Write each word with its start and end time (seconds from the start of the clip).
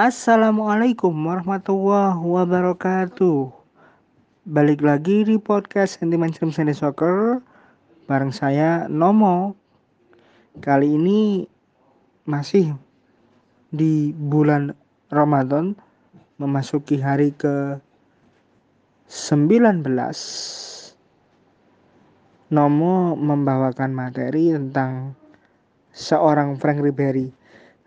Assalamualaikum 0.00 1.12
warahmatullahi 1.12 2.24
wabarakatuh. 2.24 3.52
Balik 4.48 4.80
lagi 4.80 5.28
di 5.28 5.36
podcast 5.36 6.00
Sentimen 6.00 6.32
Stream 6.32 6.56
Sunday 6.56 6.72
Soccer 6.72 7.44
bareng 8.08 8.32
saya 8.32 8.88
Nomo. 8.88 9.52
Kali 10.64 10.96
ini 10.96 11.44
masih 12.24 12.72
di 13.68 14.16
bulan 14.16 14.72
Ramadan 15.12 15.76
memasuki 16.40 16.96
hari 16.96 17.36
ke 17.36 17.76
19 19.04 19.84
Nomo 22.56 23.20
membawakan 23.20 23.92
materi 23.92 24.48
tentang 24.56 25.12
seorang 25.92 26.56
Frank 26.56 26.80
Ribery. 26.80 27.36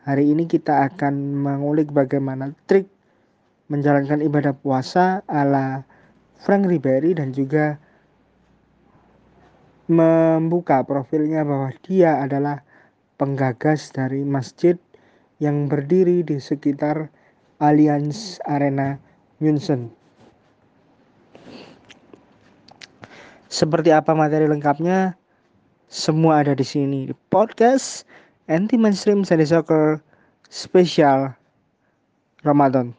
Hari 0.04 0.36
ini 0.36 0.44
kita 0.52 0.92
akan 0.92 1.16
mengulik 1.32 1.96
bagaimana 1.96 2.52
trik 2.68 2.92
menjalankan 3.72 4.20
ibadah 4.20 4.52
puasa 4.52 5.24
ala 5.32 5.88
Frank 6.44 6.68
Ribery 6.68 7.16
dan 7.16 7.32
juga 7.32 7.80
membuka 9.88 10.84
profilnya 10.84 11.48
bahwa 11.48 11.72
dia 11.88 12.20
adalah 12.20 12.68
penggagas 13.16 13.96
dari 13.96 14.28
masjid 14.28 14.76
yang 15.40 15.72
berdiri 15.72 16.20
di 16.20 16.36
sekitar 16.36 17.08
Allianz 17.64 18.44
Arena 18.44 19.00
München. 19.40 19.88
Seperti 23.48 23.96
apa 23.96 24.12
materi 24.12 24.52
lengkapnya? 24.52 25.16
Semua 25.88 26.44
ada 26.44 26.52
di 26.52 26.68
sini 26.68 27.08
di 27.08 27.16
podcast 27.32 28.04
anti 28.48 28.76
mainstream 28.76 29.24
Sunday 29.24 29.48
Soccer 29.48 30.04
spesial 30.52 31.32
Ramadan. 32.44 32.92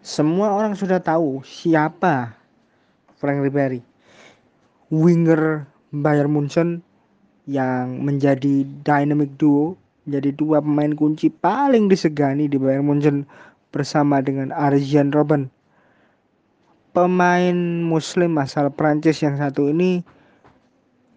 Semua 0.00 0.56
orang 0.56 0.72
sudah 0.72 0.96
tahu 1.00 1.44
siapa 1.44 2.32
Frank 3.20 3.44
Ribery, 3.44 3.84
winger 4.88 5.68
Bayern 5.92 6.32
Munchen 6.32 6.80
yang 7.44 8.00
menjadi 8.00 8.64
dynamic 8.80 9.36
duo, 9.36 9.76
menjadi 10.08 10.32
dua 10.32 10.64
pemain 10.64 10.96
kunci 10.96 11.28
paling 11.28 11.92
disegani 11.92 12.48
di 12.48 12.56
Bayern 12.56 12.88
Munchen 12.88 13.28
bersama 13.68 14.24
dengan 14.24 14.56
Arjen 14.56 15.12
Robben 15.12 15.52
pemain 16.90 17.54
muslim 17.86 18.34
asal 18.42 18.70
Prancis 18.74 19.22
yang 19.22 19.38
satu 19.38 19.70
ini 19.70 20.02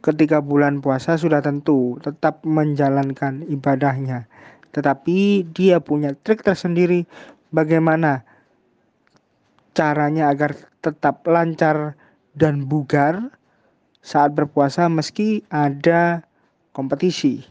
ketika 0.03 0.43
bulan 0.43 0.83
puasa 0.83 1.15
sudah 1.15 1.39
tentu 1.39 1.97
tetap 2.03 2.43
menjalankan 2.43 3.47
ibadahnya. 3.47 4.27
Tetapi 4.75 5.47
dia 5.55 5.79
punya 5.79 6.11
trik 6.27 6.43
tersendiri 6.43 7.07
bagaimana 7.55 8.27
caranya 9.71 10.29
agar 10.29 10.53
tetap 10.83 11.23
lancar 11.23 11.95
dan 12.35 12.67
bugar 12.67 13.31
saat 14.03 14.35
berpuasa 14.35 14.91
meski 14.91 15.47
ada 15.47 16.21
kompetisi. 16.75 17.47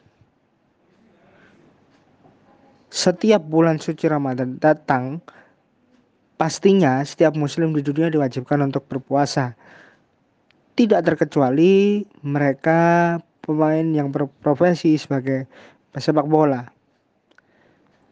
Setiap 2.93 3.41
bulan 3.49 3.81
suci 3.81 4.05
Ramadan 4.05 4.61
datang, 4.61 5.25
Pastinya 6.43 6.99
setiap 7.07 7.39
muslim 7.39 7.71
di 7.71 7.87
dunia 7.87 8.11
diwajibkan 8.11 8.67
untuk 8.67 8.83
berpuasa. 8.91 9.55
Tidak 10.73 11.05
terkecuali 11.05 12.01
mereka 12.25 13.21
pemain 13.45 13.85
yang 13.85 14.09
berprofesi 14.09 14.97
sebagai 14.97 15.45
pesepak 15.93 16.25
bola. 16.25 16.65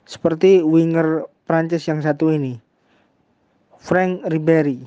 Seperti 0.05 0.61
winger 0.61 1.25
Prancis 1.49 1.89
yang 1.89 2.05
satu 2.05 2.29
ini. 2.35 2.61
Frank 3.81 4.29
Ribery. 4.29 4.85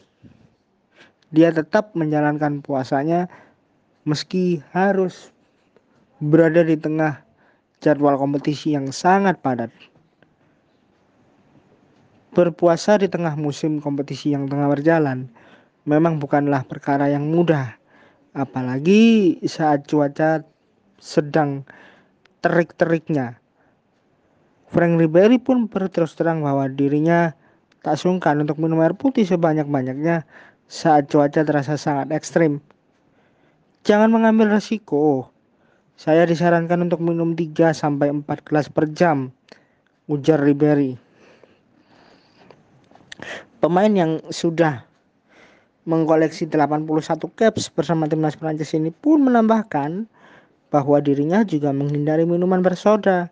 Dia 1.33 1.49
tetap 1.49 1.97
menjalankan 1.97 2.61
puasanya 2.61 3.25
meski 4.05 4.61
harus 4.69 5.33
berada 6.21 6.61
di 6.61 6.77
tengah 6.77 7.25
jadwal 7.81 8.21
kompetisi 8.21 8.77
yang 8.77 8.93
sangat 8.93 9.41
padat. 9.41 9.73
Berpuasa 12.37 13.01
di 13.01 13.09
tengah 13.09 13.33
musim 13.33 13.81
kompetisi 13.81 14.37
yang 14.37 14.45
tengah 14.45 14.69
berjalan 14.69 15.25
memang 15.83 16.19
bukanlah 16.19 16.63
perkara 16.63 17.11
yang 17.11 17.27
mudah, 17.27 17.75
apalagi 18.31 19.37
saat 19.43 19.87
cuaca 19.87 20.43
sedang 20.99 21.67
terik-teriknya. 22.39 23.39
Frank 24.73 24.97
Ribery 24.97 25.37
pun 25.37 25.69
berterus 25.69 26.17
terang 26.17 26.41
bahwa 26.41 26.65
dirinya 26.65 27.37
tak 27.85 27.99
sungkan 27.99 28.41
untuk 28.41 28.57
minum 28.57 28.81
air 28.81 28.95
putih 28.95 29.27
sebanyak-banyaknya 29.27 30.25
saat 30.71 31.11
cuaca 31.11 31.43
terasa 31.43 31.75
sangat 31.77 32.09
ekstrim. 32.15 32.63
Jangan 33.83 34.09
mengambil 34.09 34.55
resiko. 34.55 35.29
Saya 35.99 36.25
disarankan 36.25 36.89
untuk 36.89 37.03
minum 37.03 37.37
3 37.37 37.75
sampai 37.75 38.09
4 38.09 38.25
gelas 38.47 38.65
per 38.71 38.89
jam, 38.89 39.29
ujar 40.09 40.41
Ribery. 40.41 40.97
Pemain 43.61 43.93
yang 43.93 44.19
sudah 44.33 44.87
mengkoleksi 45.83 46.47
81 46.47 46.87
caps 47.35 47.67
bersama 47.67 48.07
timnas 48.07 48.39
Prancis 48.39 48.71
ini 48.71 48.91
pun 48.91 49.23
menambahkan 49.27 50.07
bahwa 50.71 50.97
dirinya 51.03 51.43
juga 51.43 51.75
menghindari 51.75 52.23
minuman 52.23 52.63
bersoda 52.63 53.29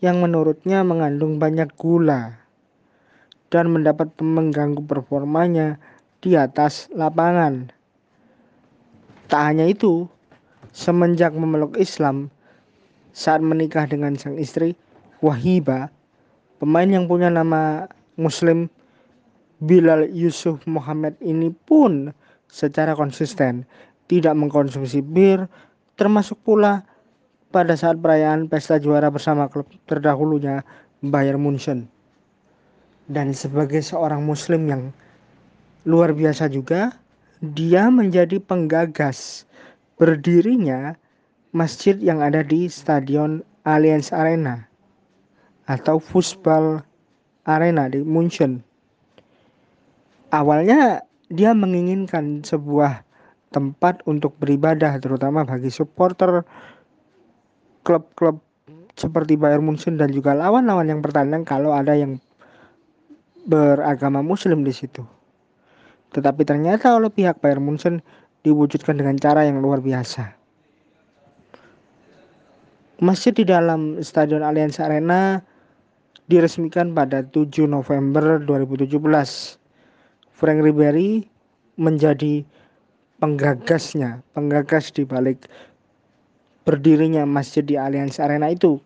yang 0.00 0.24
menurutnya 0.24 0.80
mengandung 0.80 1.36
banyak 1.36 1.68
gula 1.76 2.40
dan 3.52 3.68
mendapat 3.68 4.08
mengganggu 4.18 4.80
performanya 4.88 5.76
di 6.24 6.34
atas 6.34 6.88
lapangan. 6.96 7.68
Tak 9.28 9.42
hanya 9.52 9.68
itu, 9.68 10.08
semenjak 10.72 11.36
memeluk 11.36 11.76
Islam 11.76 12.32
saat 13.12 13.44
menikah 13.44 13.84
dengan 13.86 14.16
sang 14.16 14.40
istri 14.40 14.74
Wahiba, 15.20 15.92
pemain 16.56 16.88
yang 16.88 17.04
punya 17.04 17.28
nama 17.28 17.84
Muslim 18.16 18.72
Bilal 19.60 20.08
Yusuf 20.08 20.64
Muhammad 20.64 21.20
ini 21.20 21.52
pun 21.68 22.08
secara 22.48 22.96
konsisten 22.96 23.68
tidak 24.08 24.32
mengkonsumsi 24.32 25.04
bir 25.04 25.44
termasuk 26.00 26.40
pula 26.48 26.80
pada 27.52 27.76
saat 27.76 28.00
perayaan 28.00 28.48
pesta 28.48 28.80
juara 28.80 29.12
bersama 29.12 29.52
klub 29.52 29.68
terdahulunya 29.84 30.64
Bayern 31.04 31.44
Munchen. 31.44 31.92
Dan 33.12 33.36
sebagai 33.36 33.84
seorang 33.84 34.24
muslim 34.24 34.64
yang 34.64 34.82
luar 35.84 36.16
biasa 36.16 36.48
juga, 36.48 36.96
dia 37.44 37.92
menjadi 37.92 38.40
penggagas 38.40 39.44
berdirinya 40.00 40.96
masjid 41.52 42.00
yang 42.00 42.24
ada 42.24 42.40
di 42.40 42.64
Stadion 42.70 43.44
Allianz 43.68 44.08
Arena 44.08 44.64
atau 45.68 46.00
Fußball 46.00 46.80
Arena 47.44 47.92
di 47.92 48.00
Munchen 48.00 48.69
awalnya 50.30 51.04
dia 51.30 51.54
menginginkan 51.54 52.42
sebuah 52.42 53.06
tempat 53.50 54.02
untuk 54.06 54.34
beribadah 54.38 54.98
terutama 55.02 55.42
bagi 55.42 55.70
supporter 55.70 56.46
klub-klub 57.82 58.38
seperti 58.94 59.34
Bayern 59.34 59.66
Munchen 59.66 59.98
dan 59.98 60.14
juga 60.14 60.34
lawan-lawan 60.34 60.86
yang 60.86 61.00
bertandang 61.02 61.42
kalau 61.42 61.74
ada 61.74 61.94
yang 61.94 62.18
beragama 63.46 64.20
muslim 64.20 64.62
di 64.62 64.74
situ. 64.74 65.02
Tetapi 66.10 66.42
ternyata 66.42 66.94
oleh 66.94 67.10
pihak 67.10 67.38
Bayern 67.38 67.64
Munchen 67.64 68.02
diwujudkan 68.42 68.98
dengan 68.98 69.16
cara 69.16 69.46
yang 69.46 69.62
luar 69.62 69.80
biasa. 69.80 70.34
Masjid 73.00 73.32
di 73.32 73.48
dalam 73.48 73.96
Stadion 74.04 74.44
Allianz 74.44 74.76
Arena 74.76 75.40
diresmikan 76.28 76.92
pada 76.92 77.24
7 77.24 77.64
November 77.64 78.36
2017 78.44 79.59
Frank 80.40 80.64
Ribery 80.64 81.28
menjadi 81.76 82.40
penggagasnya, 83.20 84.24
penggagas 84.32 84.88
di 84.88 85.04
balik 85.04 85.44
berdirinya 86.64 87.28
masjid 87.28 87.60
di 87.60 87.76
Allianz 87.76 88.16
Arena 88.16 88.48
itu. 88.48 88.80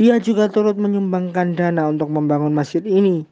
Dia 0.00 0.16
juga 0.16 0.48
turut 0.48 0.80
menyumbangkan 0.80 1.52
dana 1.52 1.92
untuk 1.92 2.08
membangun 2.08 2.56
masjid 2.56 2.80
ini. 2.80 3.28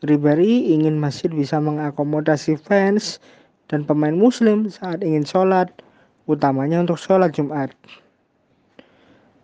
Ribery 0.00 0.72
ingin 0.72 0.96
masjid 0.96 1.28
bisa 1.28 1.60
mengakomodasi 1.60 2.56
fans 2.56 3.20
dan 3.68 3.84
pemain 3.84 4.16
muslim 4.16 4.72
saat 4.72 5.04
ingin 5.04 5.28
sholat, 5.28 5.68
utamanya 6.24 6.80
untuk 6.80 6.96
sholat 6.96 7.36
Jumat. 7.36 7.68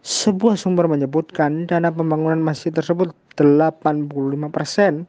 Sebuah 0.00 0.56
sumber 0.56 0.88
menyebutkan 0.88 1.69
dana 1.69 1.93
pembangunan 1.93 2.41
masjid 2.41 2.73
tersebut 2.73 3.12
85% 3.37 5.05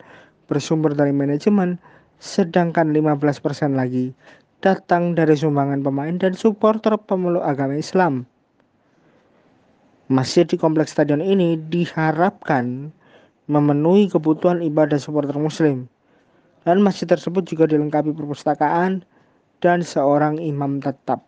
bersumber 0.48 0.96
dari 0.96 1.12
manajemen, 1.14 1.78
sedangkan 2.18 2.90
15% 2.96 3.78
lagi 3.78 4.16
datang 4.58 5.14
dari 5.14 5.38
sumbangan 5.38 5.86
pemain 5.86 6.18
dan 6.18 6.34
supporter 6.34 6.98
pemeluk 6.98 7.46
agama 7.46 7.78
Islam. 7.78 8.26
Masjid 10.08 10.48
di 10.48 10.56
kompleks 10.56 10.96
stadion 10.96 11.20
ini 11.20 11.60
diharapkan 11.60 12.90
memenuhi 13.52 14.08
kebutuhan 14.08 14.64
ibadah 14.64 14.98
supporter 14.98 15.36
muslim. 15.36 15.86
Dan 16.64 16.84
masjid 16.84 17.08
tersebut 17.08 17.48
juga 17.48 17.68
dilengkapi 17.68 18.12
perpustakaan 18.12 19.04
dan 19.64 19.80
seorang 19.84 20.40
imam 20.40 20.84
tetap. 20.84 21.24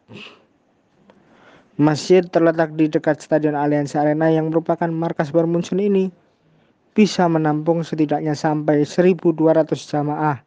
Masjid 1.79 2.27
terletak 2.27 2.75
di 2.75 2.91
dekat 2.91 3.23
Stadion 3.23 3.55
Allianz 3.55 3.95
Arena 3.95 4.27
yang 4.27 4.51
merupakan 4.51 4.91
markas 4.91 5.31
Bayern 5.31 5.47
Munchen 5.47 5.79
ini 5.79 6.11
bisa 6.93 7.29
menampung 7.29 7.85
setidaknya 7.85 8.33
sampai 8.33 8.83
1.200 8.83 9.35
jamaah. 9.89 10.41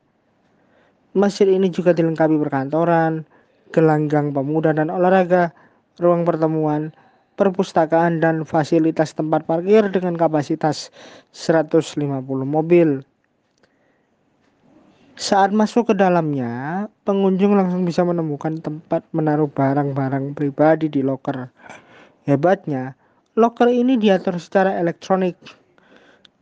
Masjid 1.13 1.45
ini 1.45 1.69
juga 1.69 1.93
dilengkapi 1.93 2.41
perkantoran, 2.41 3.29
gelanggang 3.73 4.33
pemuda 4.33 4.73
dan 4.73 4.89
olahraga, 4.89 5.53
ruang 6.01 6.25
pertemuan, 6.25 6.93
perpustakaan 7.37 8.21
dan 8.21 8.49
fasilitas 8.49 9.13
tempat 9.13 9.45
parkir 9.45 9.89
dengan 9.93 10.17
kapasitas 10.17 10.89
150 11.37 12.01
mobil. 12.45 13.05
Saat 15.13 15.53
masuk 15.53 15.93
ke 15.93 15.95
dalamnya, 15.95 16.89
pengunjung 17.05 17.53
langsung 17.53 17.85
bisa 17.85 18.01
menemukan 18.01 18.57
tempat 18.65 19.05
menaruh 19.13 19.53
barang-barang 19.53 20.33
pribadi 20.33 20.89
di 20.89 21.05
loker. 21.05 21.53
Hebatnya, 22.25 22.97
loker 23.37 23.69
ini 23.69 24.01
diatur 24.01 24.41
secara 24.41 24.81
elektronik 24.81 25.37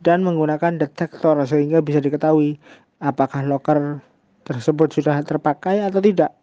dan 0.01 0.25
menggunakan 0.25 0.81
detektor 0.81 1.37
sehingga 1.45 1.81
bisa 1.81 2.01
diketahui 2.01 2.57
apakah 3.01 3.45
loker 3.45 4.01
tersebut 4.45 4.89
sudah 4.93 5.21
terpakai 5.21 5.81
atau 5.85 6.01
tidak. 6.01 6.33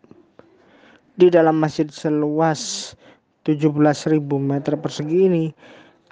Di 1.18 1.30
dalam 1.34 1.58
masjid 1.58 1.90
seluas 1.90 2.94
17.000 3.42 4.22
meter 4.38 4.78
persegi 4.78 5.26
ini, 5.26 5.50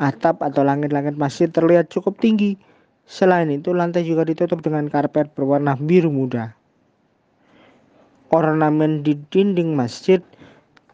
atap 0.03 0.43
atau 0.43 0.67
langit-langit 0.67 1.15
masjid 1.15 1.47
terlihat 1.47 1.87
cukup 1.95 2.19
tinggi 2.19 2.59
Selain 3.07 3.47
itu, 3.47 3.71
lantai 3.71 4.03
juga 4.03 4.27
ditutup 4.27 4.67
dengan 4.67 4.91
karpet 4.91 5.31
berwarna 5.39 5.79
biru 5.79 6.11
muda. 6.11 6.51
Ornamen 8.35 9.07
di 9.07 9.15
dinding 9.31 9.79
masjid 9.79 10.19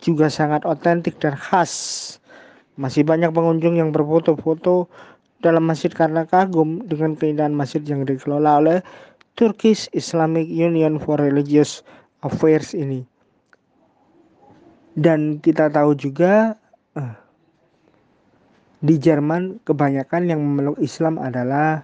juga 0.05 0.29
sangat 0.29 0.69
otentik 0.69 1.17
dan 1.17 1.33
khas. 1.33 1.73
Masih 2.77 3.01
banyak 3.01 3.33
pengunjung 3.33 3.81
yang 3.81 3.97
berfoto-foto 3.97 4.93
dalam 5.43 5.67
masjid 5.67 5.91
karena 5.91 6.23
kagum 6.23 6.87
dengan 6.87 7.19
keindahan 7.19 7.53
masjid 7.53 7.83
yang 7.83 8.07
dikelola 8.07 8.63
oleh 8.63 8.79
Turkish 9.35 9.91
Islamic 9.91 10.47
Union 10.47 11.03
for 11.03 11.19
Religious 11.19 11.83
Affairs 12.23 12.73
ini. 12.73 13.03
Dan 14.95 15.41
kita 15.43 15.73
tahu 15.73 15.97
juga 15.97 16.55
uh, 16.95 17.17
di 18.85 19.01
Jerman 19.01 19.59
kebanyakan 19.65 20.23
yang 20.31 20.41
memeluk 20.41 20.79
Islam 20.79 21.17
adalah 21.17 21.83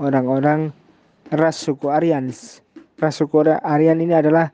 orang-orang 0.00 0.72
ras 1.30 1.60
suku 1.60 1.92
Aryan. 1.92 2.32
Ras 2.98 3.14
suku 3.20 3.44
Aryan 3.44 4.00
ini 4.00 4.16
adalah 4.16 4.48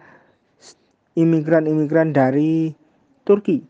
imigran-imigran 1.17 2.11
dari 2.13 2.75
Turki. 3.23 3.63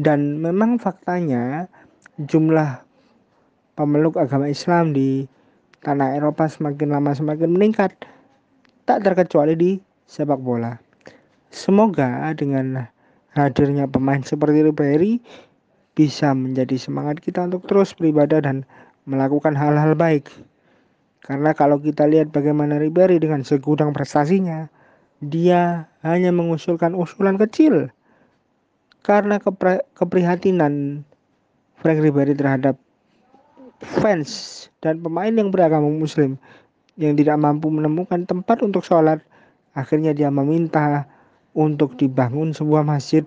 Dan 0.00 0.40
memang 0.40 0.80
faktanya 0.80 1.68
jumlah 2.16 2.89
pemeluk 3.80 4.20
agama 4.20 4.44
Islam 4.44 4.92
di 4.92 5.24
tanah 5.80 6.12
Eropa 6.12 6.44
semakin 6.44 6.92
lama 6.92 7.16
semakin 7.16 7.48
meningkat. 7.48 7.96
Tak 8.84 9.00
terkecuali 9.00 9.56
di 9.56 9.70
sepak 10.04 10.36
bola. 10.36 10.76
Semoga 11.48 12.28
dengan 12.36 12.84
hadirnya 13.32 13.88
pemain 13.88 14.20
seperti 14.20 14.68
Ribery 14.68 15.16
bisa 15.96 16.36
menjadi 16.36 16.76
semangat 16.76 17.24
kita 17.24 17.48
untuk 17.48 17.64
terus 17.64 17.96
beribadah 17.96 18.44
dan 18.44 18.68
melakukan 19.08 19.56
hal-hal 19.56 19.96
baik. 19.96 20.28
Karena 21.24 21.56
kalau 21.56 21.80
kita 21.80 22.04
lihat 22.04 22.36
bagaimana 22.36 22.76
Ribery 22.76 23.16
dengan 23.16 23.40
segudang 23.48 23.96
prestasinya, 23.96 24.68
dia 25.24 25.88
hanya 26.04 26.28
mengusulkan 26.36 26.92
usulan 26.92 27.40
kecil. 27.40 27.88
Karena 29.00 29.40
kepri 29.40 29.80
keprihatinan 29.96 31.00
Frank 31.80 32.04
Ribery 32.04 32.36
terhadap 32.36 32.76
fans 33.80 34.68
dan 34.84 35.00
pemain 35.00 35.32
yang 35.32 35.48
beragama 35.48 35.88
muslim 35.88 36.36
yang 37.00 37.16
tidak 37.16 37.40
mampu 37.40 37.72
menemukan 37.72 38.28
tempat 38.28 38.60
untuk 38.60 38.84
sholat, 38.84 39.24
akhirnya 39.72 40.12
dia 40.12 40.28
meminta 40.28 41.08
untuk 41.56 41.96
dibangun 41.96 42.52
sebuah 42.52 42.84
masjid 42.84 43.24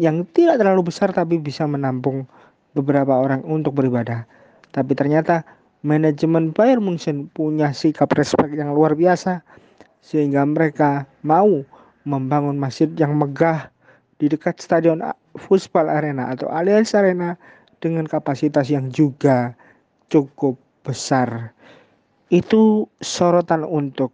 yang 0.00 0.24
tidak 0.32 0.60
terlalu 0.60 0.88
besar 0.88 1.12
tapi 1.12 1.36
bisa 1.36 1.68
menampung 1.68 2.24
beberapa 2.72 3.16
orang 3.20 3.44
untuk 3.44 3.76
beribadah. 3.76 4.24
Tapi 4.72 4.92
ternyata 4.96 5.44
manajemen 5.84 6.52
Bayern 6.52 6.84
Munchen 6.84 7.28
punya 7.32 7.72
sikap 7.72 8.12
respect 8.16 8.52
yang 8.56 8.72
luar 8.72 8.96
biasa 8.96 9.44
sehingga 10.00 10.44
mereka 10.44 11.04
mau 11.20 11.64
membangun 12.08 12.56
masjid 12.56 12.88
yang 12.96 13.16
megah 13.16 13.68
di 14.16 14.32
dekat 14.32 14.56
stadion 14.60 15.04
Fußball 15.36 15.92
Arena 15.92 16.32
atau 16.32 16.48
Allianz 16.48 16.96
Arena 16.96 17.36
dengan 17.80 18.08
kapasitas 18.08 18.72
yang 18.72 18.88
juga 18.88 19.52
cukup 20.10 20.58
besar. 20.86 21.52
Itu 22.30 22.90
sorotan 23.02 23.62
untuk 23.62 24.10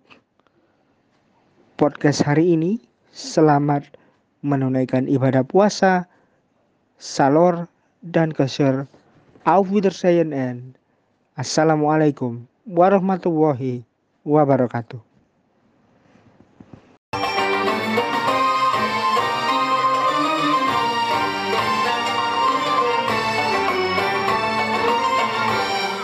podcast 1.77 2.25
hari 2.25 2.57
ini. 2.57 2.81
Selamat 3.13 3.85
menunaikan 4.41 5.05
ibadah 5.05 5.45
puasa, 5.45 6.09
salor, 6.97 7.69
dan 8.01 8.33
keser 8.33 8.89
Auf 9.45 9.69
Wiedersehen 9.69 10.33
and 10.33 10.81
Assalamualaikum 11.37 12.45
warahmatullahi 12.65 13.85
wabarakatuh. 14.25 15.12